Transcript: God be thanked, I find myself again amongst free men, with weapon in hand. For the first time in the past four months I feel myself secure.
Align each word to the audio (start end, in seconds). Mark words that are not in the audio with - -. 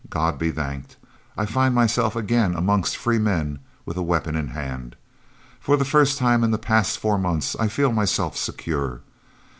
God 0.09 0.39
be 0.39 0.49
thanked, 0.49 0.97
I 1.37 1.45
find 1.45 1.75
myself 1.75 2.15
again 2.15 2.55
amongst 2.55 2.97
free 2.97 3.19
men, 3.19 3.59
with 3.85 3.97
weapon 3.99 4.35
in 4.35 4.47
hand. 4.47 4.95
For 5.59 5.77
the 5.77 5.85
first 5.85 6.17
time 6.17 6.43
in 6.43 6.49
the 6.49 6.57
past 6.57 6.97
four 6.97 7.19
months 7.19 7.55
I 7.59 7.67
feel 7.67 7.91
myself 7.91 8.35
secure. 8.35 9.01